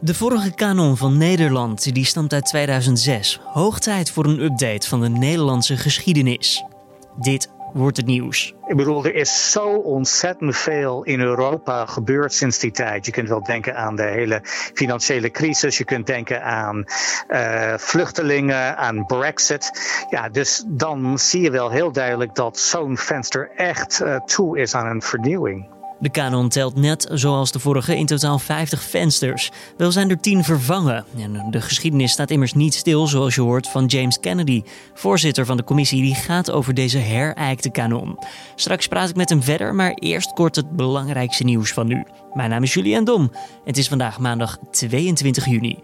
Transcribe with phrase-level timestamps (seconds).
[0.00, 3.40] De vorige kanon van Nederland die stamt uit 2006.
[3.44, 6.64] Hoog tijd voor een update van de Nederlandse geschiedenis.
[7.16, 8.54] Dit wordt het nieuws.
[8.66, 13.06] Ik bedoel, er is zo ontzettend veel in Europa gebeurd sinds die tijd.
[13.06, 14.40] Je kunt wel denken aan de hele
[14.74, 15.78] financiële crisis.
[15.78, 16.84] Je kunt denken aan
[17.28, 19.70] uh, vluchtelingen, aan Brexit.
[20.10, 24.74] Ja, dus dan zie je wel heel duidelijk dat zo'n venster echt uh, toe is
[24.74, 25.77] aan een vernieuwing.
[26.00, 29.50] De kanon telt net zoals de vorige in totaal 50 vensters.
[29.76, 31.04] Wel zijn er 10 vervangen.
[31.18, 34.62] En de geschiedenis staat immers niet stil, zoals je hoort van James Kennedy,
[34.94, 38.18] voorzitter van de commissie die gaat over deze herijkte kanon.
[38.54, 42.04] Straks praat ik met hem verder, maar eerst kort het belangrijkste nieuws van nu.
[42.32, 43.30] Mijn naam is Julian Dom
[43.64, 45.78] het is vandaag maandag 22 juni.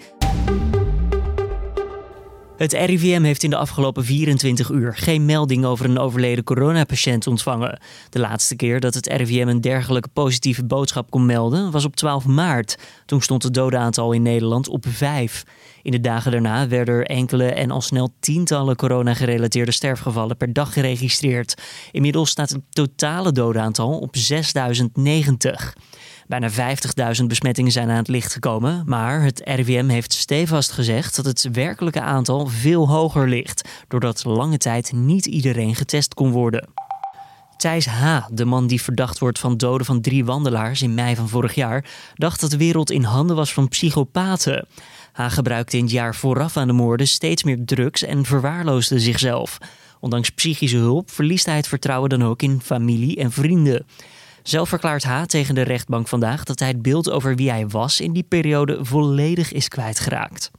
[2.64, 7.78] Het RIVM heeft in de afgelopen 24 uur geen melding over een overleden coronapatiënt ontvangen.
[8.10, 12.26] De laatste keer dat het RIVM een dergelijke positieve boodschap kon melden was op 12
[12.26, 12.78] maart.
[13.06, 15.44] Toen stond het dodenaantal in Nederland op 5.
[15.82, 20.72] In de dagen daarna werden er enkele en al snel tientallen corona-gerelateerde sterfgevallen per dag
[20.72, 21.54] geregistreerd.
[21.90, 25.74] Inmiddels staat het totale dodenaantal op 6090.
[26.26, 31.24] Bijna 50.000 besmettingen zijn aan het licht gekomen, maar het RIVM heeft stevast gezegd dat
[31.24, 36.68] het werkelijke aantal veel hoger ligt, doordat lange tijd niet iedereen getest kon worden.
[37.56, 41.28] Thijs H., de man die verdacht wordt van doden van drie wandelaars in mei van
[41.28, 44.66] vorig jaar, dacht dat de wereld in handen was van psychopaten.
[45.12, 45.32] H.
[45.32, 49.58] gebruikte in het jaar vooraf aan de moorden steeds meer drugs en verwaarloosde zichzelf.
[50.00, 53.86] Ondanks psychische hulp verliest hij het vertrouwen dan ook in familie en vrienden.
[54.44, 58.00] Zelf verklaart H tegen de rechtbank vandaag dat hij het beeld over wie hij was
[58.00, 60.50] in die periode volledig is kwijtgeraakt.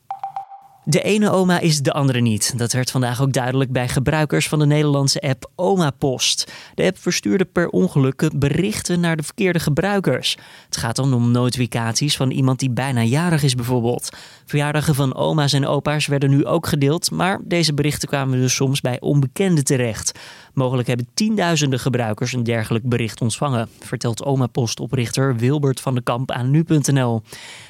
[0.88, 2.58] De ene oma is de andere niet.
[2.58, 6.52] Dat werd vandaag ook duidelijk bij gebruikers van de Nederlandse app Oma Post.
[6.76, 10.38] De app verstuurde per ongeluk berichten naar de verkeerde gebruikers.
[10.66, 14.10] Het gaat dan om notificaties van iemand die bijna jarig is bijvoorbeeld.
[14.46, 18.82] Verjaardagen van oma's en opa's werden nu ook gedeeld, maar deze berichten kwamen dus soms
[18.82, 20.20] bij onbekenden terecht.
[20.56, 26.32] Mogelijk hebben tienduizenden gebruikers een dergelijk bericht ontvangen, vertelt Oma Post-oprichter Wilbert van de Kamp
[26.32, 27.22] aan nu.nl.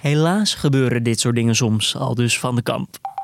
[0.02, 3.15] Helaas gebeuren dit soort dingen soms, al dus van de Kamp.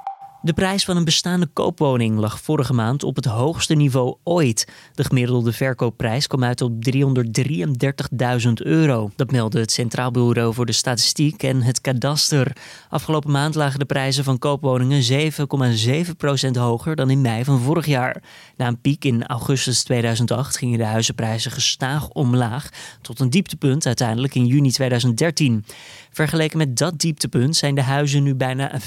[0.43, 4.67] De prijs van een bestaande koopwoning lag vorige maand op het hoogste niveau ooit.
[4.93, 9.11] De gemiddelde verkoopprijs kwam uit op 333.000 euro.
[9.15, 12.55] Dat meldde het Centraal Bureau voor de Statistiek en het Kadaster.
[12.89, 18.23] Afgelopen maand lagen de prijzen van koopwoningen 7,7% hoger dan in mei van vorig jaar.
[18.57, 22.69] Na een piek in augustus 2008 gingen de huizenprijzen gestaag omlaag
[23.01, 25.65] tot een dieptepunt uiteindelijk in juni 2013.
[26.11, 28.79] Vergeleken met dat dieptepunt zijn de huizen nu bijna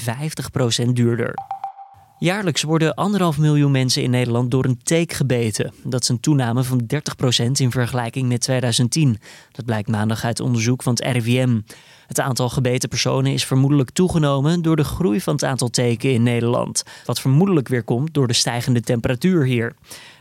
[0.83, 1.44] 50% duurder.
[2.25, 5.73] Jaarlijks worden anderhalf miljoen mensen in Nederland door een teek gebeten.
[5.83, 9.17] Dat is een toename van 30% in vergelijking met 2010.
[9.51, 11.59] Dat blijkt maandag uit onderzoek van het RIVM.
[12.07, 16.23] Het aantal gebeten personen is vermoedelijk toegenomen door de groei van het aantal teken in
[16.23, 16.83] Nederland.
[17.05, 19.75] Wat vermoedelijk weer komt door de stijgende temperatuur hier.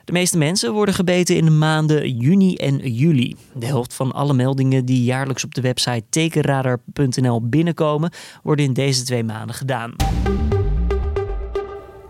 [0.04, 3.36] De meeste mensen worden gebeten in de maanden juni en juli.
[3.54, 9.02] De helft van alle meldingen die jaarlijks op de website tekenradar.nl binnenkomen, worden in deze
[9.02, 9.94] twee maanden gedaan.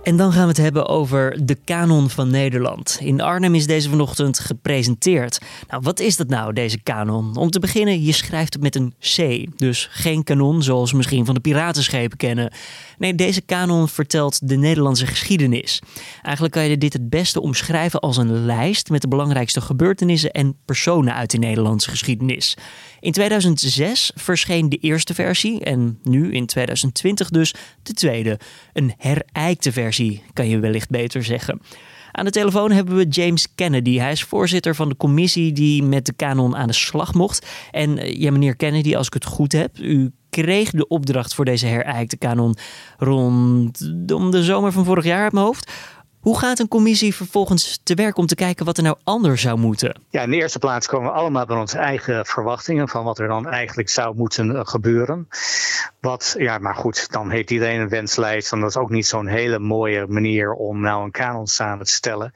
[0.05, 2.99] En dan gaan we het hebben over de kanon van Nederland.
[3.01, 5.39] In Arnhem is deze vanochtend gepresenteerd.
[5.69, 7.37] Nou, wat is dat nou, deze kanon?
[7.37, 9.47] Om te beginnen, je schrijft het met een C.
[9.59, 12.53] Dus geen kanon zoals we misschien van de piratenschepen kennen.
[12.99, 15.83] Nee, deze kanon vertelt de Nederlandse geschiedenis.
[16.23, 20.57] Eigenlijk kan je dit het beste omschrijven als een lijst met de belangrijkste gebeurtenissen en
[20.65, 22.57] personen uit de Nederlandse geschiedenis.
[23.05, 28.39] In 2006 verscheen de eerste versie en nu in 2020 dus de tweede.
[28.73, 29.94] Een herijkte versie,
[30.33, 31.61] kan je wellicht beter zeggen.
[32.17, 33.99] Aan de telefoon hebben we James Kennedy.
[33.99, 37.47] Hij is voorzitter van de commissie die met de kanon aan de slag mocht.
[37.71, 41.45] En eh, ja, meneer Kennedy, als ik het goed heb, u kreeg de opdracht voor
[41.45, 42.57] deze herijkte kanon
[42.99, 45.73] rondom de zomer van vorig jaar uit mijn hoofd.
[46.25, 49.59] Hoe gaat een commissie vervolgens te werk om te kijken wat er nou anders zou
[49.59, 50.01] moeten?
[50.11, 53.29] Ja, in de eerste plaats komen we allemaal bij onze eigen verwachtingen van wat er
[53.29, 55.29] dan eigenlijk zou moeten eh, gebeuren.
[56.01, 58.53] Wat, ja, maar goed, dan heeft iedereen een wenslijst.
[58.53, 61.93] En dat is ook niet zo'n hele mooie manier om nou een kanon samen te
[61.93, 62.31] stellen.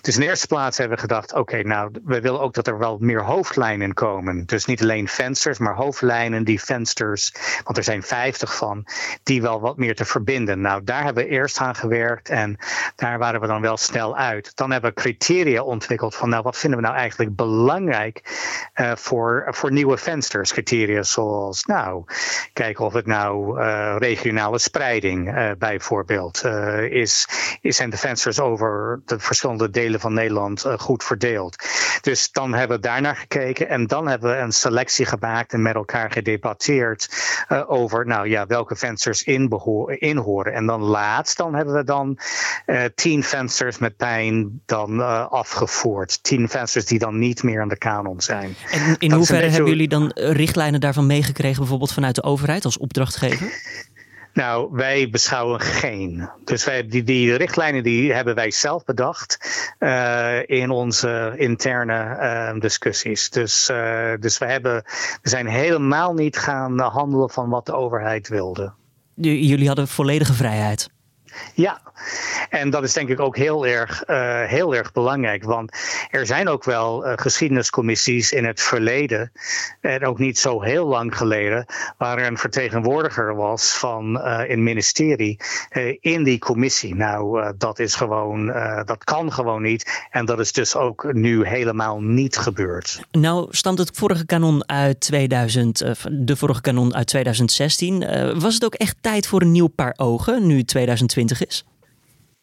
[0.00, 2.78] Dus in de eerste plaats hebben we gedacht: oké, nou, we willen ook dat er
[2.78, 4.46] wel meer hoofdlijnen komen.
[4.46, 7.32] Dus niet alleen vensters, maar hoofdlijnen, die vensters,
[7.64, 8.86] want er zijn 50 van,
[9.22, 10.60] die wel wat meer te verbinden.
[10.60, 12.56] Nou, daar hebben we eerst aan gewerkt en
[12.94, 14.56] daar waren we dan wel snel uit.
[14.56, 18.22] Dan hebben we criteria ontwikkeld van nou, wat vinden we nou eigenlijk belangrijk
[18.74, 20.52] uh, voor, voor nieuwe vensters?
[20.52, 22.04] Criteria zoals nou,
[22.52, 26.44] kijken of het nou uh, regionale spreiding uh, bijvoorbeeld
[26.90, 27.28] is.
[27.62, 31.56] Zijn de vensters over de verschillende delen van Nederland goed verdeeld?
[32.00, 35.74] Dus dan hebben we daarnaar gekeken en dan hebben we een selectie gemaakt en met
[35.74, 37.08] elkaar gedebatteerd
[37.66, 39.60] over nou ja, welke vensters in,
[39.98, 40.52] inhoren.
[40.52, 42.18] En dan laatst dan hebben we dan
[42.94, 45.00] tien vensters met pijn dan
[45.30, 46.22] afgevoerd.
[46.22, 48.56] Tien vensters die dan niet meer aan de kanon zijn.
[48.70, 53.52] En in hoeverre hebben jullie dan richtlijnen daarvan meegekregen, bijvoorbeeld vanuit de overheid als opdrachtgever?
[54.36, 56.28] Nou, wij beschouwen geen.
[56.44, 59.38] Dus wij, die, die richtlijnen die hebben wij zelf bedacht
[59.78, 63.30] uh, in onze interne uh, discussies.
[63.30, 64.82] Dus, uh, dus we, hebben,
[65.22, 68.72] we zijn helemaal niet gaan handelen van wat de overheid wilde.
[69.14, 70.88] Jullie hadden volledige vrijheid.
[71.54, 71.80] Ja,
[72.48, 75.44] en dat is denk ik ook heel erg, uh, heel erg belangrijk.
[75.44, 75.76] Want
[76.10, 79.32] er zijn ook wel uh, geschiedeniscommissies in het verleden,
[79.80, 81.66] en ook niet zo heel lang geleden,
[81.98, 85.38] waar een vertegenwoordiger was van uh, een ministerie
[86.00, 86.94] in die commissie.
[86.94, 88.46] Nou, dat is gewoon,
[88.84, 90.06] dat kan gewoon niet.
[90.10, 93.00] En dat is dus ook nu helemaal niet gebeurd.
[93.10, 97.98] Nou, stamt het vorige kanon uit 2000, de vorige kanon uit 2016.
[98.40, 101.64] was het ook echt tijd voor een nieuw paar ogen, nu 2020 is?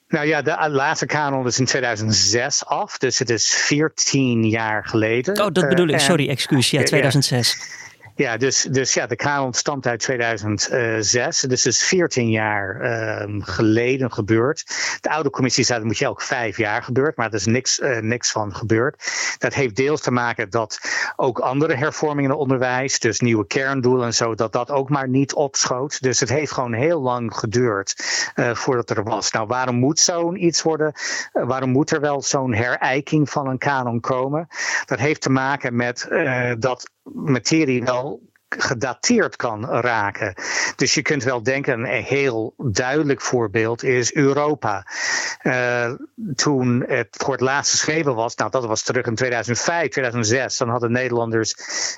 [0.07, 5.41] Nou ja, de laatste kanon is in 2006 af, dus het is 14 jaar geleden.
[5.41, 5.99] Oh, dat bedoel ik.
[5.99, 6.71] Sorry, excuus.
[6.71, 7.57] Ja, 2006.
[8.15, 11.41] Ja, dus, dus ja, de kanon stamt uit 2006.
[11.41, 12.81] Dus is 14 jaar
[13.21, 14.63] um, geleden gebeurd.
[15.01, 17.79] De oude commissie zei dat moet je elk vijf jaar gebeurt, maar er is niks,
[17.79, 19.11] uh, niks van gebeurd.
[19.37, 20.79] Dat heeft deels te maken dat
[21.15, 25.09] ook andere hervormingen in het onderwijs, dus nieuwe kerndoelen en zo, dat dat ook maar
[25.09, 26.01] niet opschoot.
[26.01, 27.95] Dus het heeft gewoon heel lang geduurd
[28.35, 29.31] uh, voordat er was.
[29.31, 30.93] Nou, waarom moet zo'n iets worden?
[31.31, 34.47] Waarom moet er wel zo'n herijking van een kanon komen?
[34.85, 36.07] Dat heeft te maken met
[36.59, 38.12] dat materie wel
[38.57, 40.33] gedateerd kan raken.
[40.75, 44.87] Dus je kunt wel denken, een heel duidelijk voorbeeld is Europa.
[45.43, 45.91] Uh,
[46.35, 50.69] toen het voor het laatst geschreven was, nou dat was terug in 2005, 2006, dan
[50.69, 51.55] hadden Nederlanders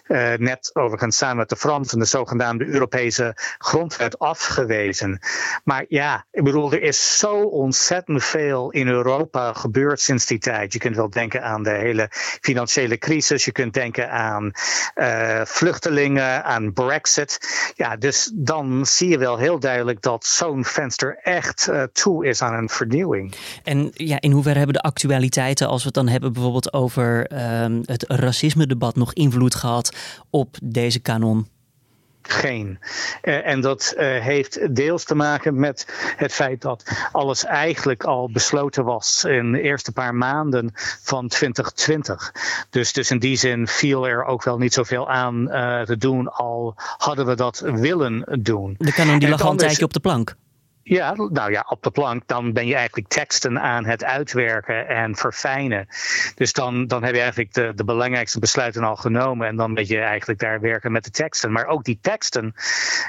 [0.07, 5.19] uh, net overigens samen met de Fransen de zogenaamde Europese grondwet afgewezen.
[5.63, 10.73] Maar ja, ik bedoel, er is zo ontzettend veel in Europa gebeurd sinds die tijd.
[10.73, 12.07] Je kunt wel denken aan de hele
[12.41, 14.51] financiële crisis, je kunt denken aan
[14.95, 17.39] uh, vluchtelingen aan Brexit.
[17.75, 22.41] Ja, dus dan zie je wel heel duidelijk dat zo'n venster echt uh, toe is
[22.41, 23.35] aan een vernieuwing.
[23.63, 27.79] En ja, in hoeverre hebben de actualiteiten, als we het dan hebben bijvoorbeeld over uh,
[27.85, 29.95] het racisme-debat, nog invloed gehad
[30.29, 31.47] op deze kanon?
[32.31, 32.79] Geen.
[33.23, 38.31] Uh, en dat uh, heeft deels te maken met het feit dat alles eigenlijk al
[38.31, 42.33] besloten was in de eerste paar maanden van 2020.
[42.69, 46.31] Dus, dus in die zin viel er ook wel niet zoveel aan uh, te doen,
[46.31, 48.75] al hadden we dat willen doen.
[48.77, 50.35] De kanon die lag al een tijdje op de plank.
[50.87, 55.15] Ja, nou ja, op de plank, dan ben je eigenlijk teksten aan het uitwerken en
[55.15, 55.87] verfijnen.
[56.35, 59.87] Dus dan, dan heb je eigenlijk de, de belangrijkste besluiten al genomen en dan ben
[59.87, 61.51] je eigenlijk daar werken met de teksten.
[61.51, 62.53] Maar ook die teksten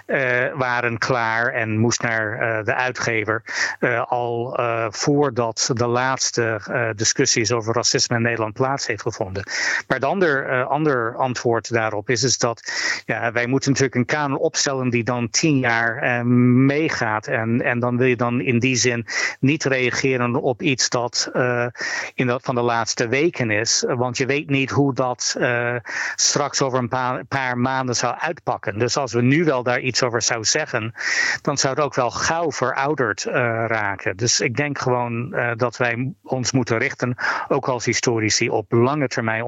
[0.07, 3.43] uh, waren klaar en moest naar uh, de uitgever
[3.81, 4.59] uh, al
[4.91, 6.61] voordat de laatste
[6.95, 9.43] discussies over racisme in Nederland plaats heeft gevonden.
[9.87, 12.73] Maar het ander, ander antwoord daarop is, is dat
[13.05, 17.97] ja, wij moeten natuurlijk een kanon opstellen die dan tien jaar meegaat en en dan
[17.97, 19.07] wil je dan in die zin
[19.41, 21.67] niet reageren op iets dat uh,
[22.15, 23.85] in dat van de laatste weken is.
[23.87, 25.75] Want je weet niet hoe dat uh,
[26.15, 28.79] straks over een paar, maanden zou uitpakken.
[28.79, 30.95] Dus als we nu wel daar iets over zouden zeggen,
[31.43, 33.33] dan zou het ook wel gauw verouderd uh,
[33.67, 34.17] raken.
[34.17, 37.15] Dus ik denk gewoon dat wij ons moeten richten,
[37.49, 39.45] ook als historici, op lange termijn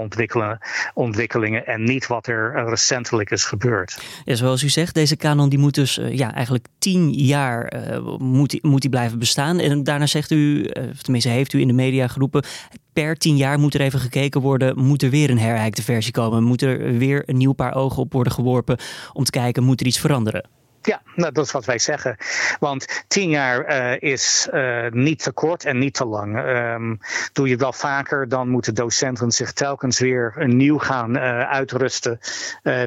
[0.94, 4.02] ontwikkelingen en niet wat er recentelijk is gebeurd.
[4.24, 7.72] Ja, zoals u zegt, deze kanon die moet dus ja, eigenlijk tien jaar
[8.18, 9.58] moet die, moet die blijven bestaan.
[9.58, 12.44] En daarna zegt u, eh, of tenminste heeft u in de media geroepen,
[12.92, 16.42] per tien jaar moet er even gekeken worden, moet er weer een herijkte versie komen?
[16.42, 18.78] Moet er weer een nieuw paar ogen op worden geworpen
[19.12, 20.48] om te kijken, moet er iets veranderen?
[20.82, 22.16] Ja, nou, dat is wat wij zeggen.
[22.60, 26.36] Want tien jaar uh, is uh, niet te kort en niet te lang.
[26.36, 26.98] Um,
[27.32, 32.18] doe je het wel vaker, dan moeten docenten zich telkens weer nieuw gaan uh, uitrusten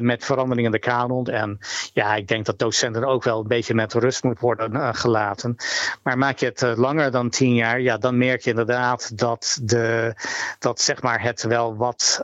[0.00, 1.26] met veranderingen in de kanon.
[1.26, 1.58] En
[1.92, 5.56] ja, ik denk dat docenten ook wel een beetje met rust moet worden gelaten.
[6.02, 10.14] Maar maak je het langer dan tien jaar, ja, dan merk je inderdaad dat, de,
[10.58, 12.20] dat zeg maar het wel wat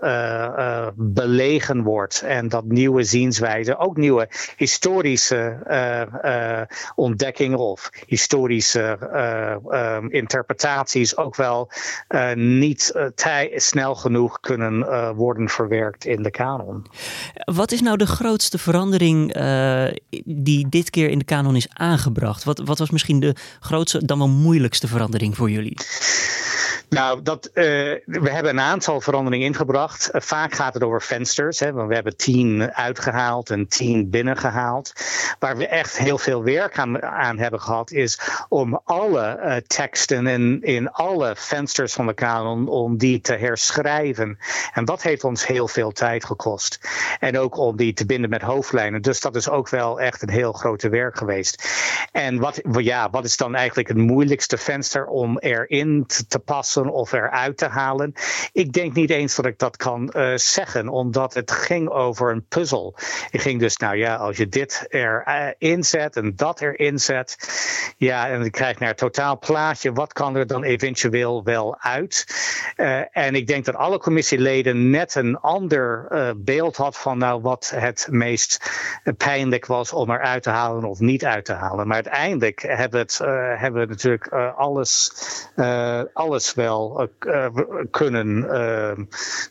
[0.95, 2.23] belegen wordt.
[2.23, 5.58] En dat nieuwe zienswijzen, ook nieuwe historische
[6.95, 8.99] ontdekkingen of historische
[9.71, 11.71] ehm, interpretaties ook wel
[12.35, 12.93] niet
[13.55, 14.87] snel genoeg kunnen
[15.17, 16.87] worden verwerkt in de kanon.
[17.35, 19.33] Wat is nou de grootste verandering
[20.25, 22.45] die dit keer in de kanon is aangebracht?
[22.45, 25.77] Wat, wat was misschien de grootste, dan wel moeilijkste verandering voor jullie?
[26.89, 27.55] Nou, dat, uh,
[28.05, 30.11] we hebben een aantal veranderingen ingebracht.
[30.13, 31.61] Uh, vaak gaat het over vensters.
[31.61, 34.93] Hè, want we hebben tien uitgehaald en tien binnengehaald.
[35.39, 40.63] Waar we echt heel veel werk aan, hebben gehad, is om alle uh, teksten in,
[40.63, 44.39] in alle vensters van de kanon, om die te herschrijven.
[44.75, 46.81] En dat heeft ons heel veel tijd gekost.
[47.21, 49.03] En ook om die te binden met hoofdlijnen.
[49.03, 51.69] Dus dat is ook wel echt een heel grote werk geweest.
[52.13, 56.77] En wat, ja, wat is dan eigenlijk het moeilijkste venster om erin te passen?
[56.87, 58.13] Of eruit te halen.
[58.53, 62.45] Ik denk niet eens dat ik dat kan uh, zeggen, omdat het ging over een
[62.49, 62.97] puzzel.
[63.31, 67.37] Ik ging dus, nou ja, als je dit erin zet en dat erin zet,
[67.97, 71.77] ja, en dan krijg je naar het totaal plaatje, wat kan er dan eventueel wel
[71.79, 72.27] uit?
[72.77, 77.41] Uh, en ik denk dat alle commissieleden net een ander uh, beeld had van nou
[77.41, 78.71] wat het meest
[79.17, 81.87] pijnlijk was om eruit te halen of niet uit te halen.
[81.87, 83.19] Maar uiteindelijk hebben we, het,
[83.61, 85.13] hebben we natuurlijk alles,
[86.13, 87.47] alles wel wel uh,
[87.91, 89.05] kunnen, uh,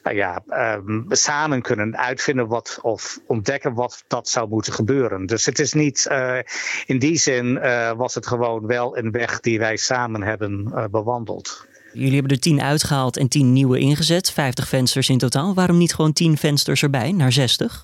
[0.03, 0.43] nou ja,
[0.75, 5.25] um, samen kunnen uitvinden wat, of ontdekken wat dat zou moeten gebeuren.
[5.25, 6.38] Dus het is niet, uh,
[6.86, 7.59] in die zin
[7.97, 11.67] was het gewoon wel een weg die wij samen hebben bewandeld.
[11.93, 15.53] Jullie hebben er 10 uitgehaald en 10 nieuwe ingezet, 50 vensters in totaal.
[15.53, 17.81] Waarom niet gewoon 10 vensters erbij, naar 60?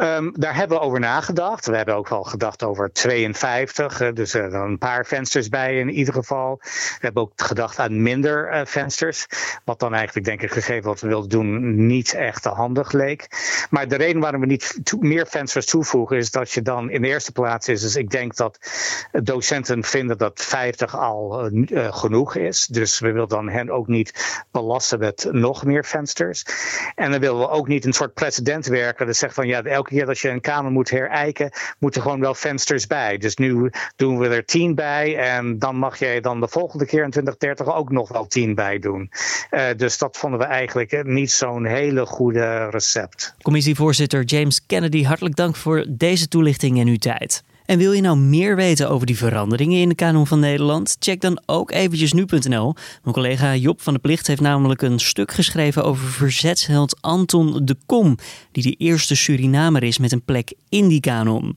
[0.00, 1.66] Um, daar hebben we over nagedacht.
[1.66, 5.90] We hebben ook wel gedacht over 52, uh, dus er een paar vensters bij in
[5.90, 6.58] ieder geval.
[6.62, 9.26] We hebben ook gedacht aan minder uh, vensters,
[9.64, 13.28] wat dan eigenlijk denk ik gegeven wat we wilden doen niet echt handig leek.
[13.70, 17.08] Maar de reden waarom we niet meer vensters toevoegen is dat je dan in de
[17.08, 18.58] eerste plaats is, dus ik denk dat
[19.22, 21.50] docenten vinden dat 50 al
[21.90, 22.66] genoeg is.
[22.66, 26.44] Dus we willen dan hen ook niet belasten met nog meer vensters.
[26.94, 29.98] En dan willen we ook niet een soort precedent werken dat zegt van ja, elke
[29.98, 33.18] keer dat je een kamer moet herijken, moeten gewoon wel vensters bij.
[33.18, 37.04] Dus nu doen we er tien bij en dan mag jij dan de volgende keer
[37.04, 39.10] in 2030 ook nog wel tien bij doen.
[39.50, 43.34] Uh, dus dat vonden we eigenlijk niet zo'n hele goede recept.
[43.42, 47.42] Commissievoorzitter James Kennedy, hartelijk dank voor deze toelichting en uw tijd.
[47.66, 50.96] En wil je nou meer weten over die veranderingen in de kanon van Nederland?
[50.98, 52.74] Check dan ook eventjes nu.nl.
[53.02, 57.76] Mijn collega Job van de Plicht heeft namelijk een stuk geschreven over verzetsheld Anton de
[57.86, 58.16] Kom,
[58.52, 61.56] die de eerste Surinamer is met een plek in die kanon.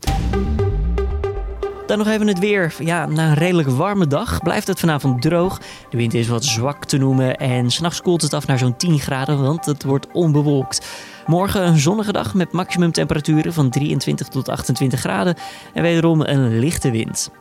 [1.90, 2.74] Dan nog even het weer.
[2.80, 5.60] Ja, na een redelijk warme dag blijft het vanavond droog.
[5.90, 9.00] De wind is wat zwak te noemen en s'nachts koelt het af naar zo'n 10
[9.00, 10.88] graden, want het wordt onbewolkt.
[11.26, 15.36] Morgen een zonnige dag met maximumtemperaturen van 23 tot 28 graden
[15.74, 17.32] en wederom een lichte wind.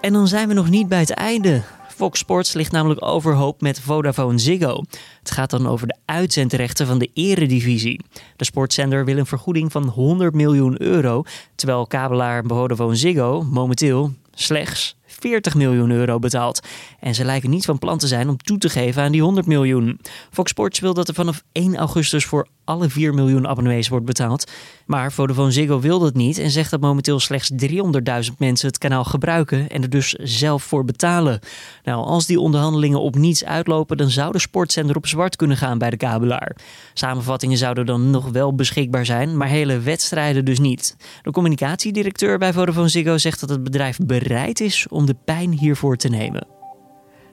[0.00, 1.62] En dan zijn we nog niet bij het einde.
[1.96, 4.84] Fox Sports ligt namelijk overhoop met Vodafone Ziggo.
[5.18, 8.00] Het gaat dan over de uitzendrechten van de eredivisie.
[8.36, 11.22] De sportzender wil een vergoeding van 100 miljoen euro,
[11.54, 16.60] terwijl kabelaar Vodafone Ziggo momenteel slechts 40 miljoen euro betaald.
[17.00, 19.46] En ze lijken niet van plan te zijn om toe te geven aan die 100
[19.46, 20.00] miljoen.
[20.30, 24.50] Fox Sports wil dat er vanaf 1 augustus voor alle 4 miljoen abonnees wordt betaald.
[24.86, 29.04] Maar Vodafone Ziggo wil dat niet en zegt dat momenteel slechts 300.000 mensen het kanaal
[29.04, 31.40] gebruiken en er dus zelf voor betalen.
[31.84, 35.78] Nou, als die onderhandelingen op niets uitlopen, dan zou de sportzender op zwart kunnen gaan
[35.78, 36.56] bij de kabelaar.
[36.94, 40.96] Samenvattingen zouden dan nog wel beschikbaar zijn, maar hele wedstrijden dus niet.
[41.22, 45.96] De communicatiedirecteur bij Vodafone Ziggo zegt dat het bedrijf bereid is om de pijn hiervoor
[45.96, 46.46] te nemen.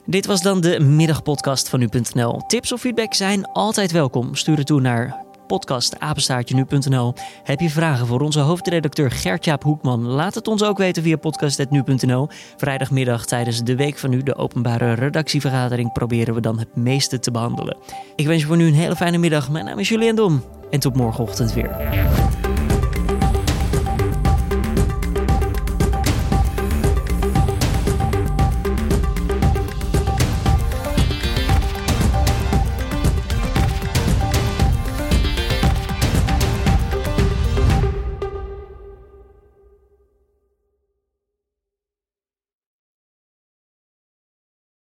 [0.06, 2.42] Dit was dan de middagpodcast van nu.nl.
[2.46, 4.34] Tips of feedback zijn altijd welkom.
[4.34, 7.14] Stuur het toe naar podcastapenstaartje.nu.nl.
[7.42, 10.06] Heb je vragen voor onze hoofdredacteur Gertjaap Hoekman?
[10.06, 12.28] Laat het ons ook weten via podcast.nu.nl.
[12.56, 17.30] Vrijdagmiddag tijdens de Week van Nu, de openbare redactievergadering, proberen we dan het meeste te
[17.30, 17.76] behandelen.
[18.16, 19.50] Ik wens je voor nu een hele fijne middag.
[19.50, 22.03] Mijn naam is Julian Dom en tot morgenochtend weer.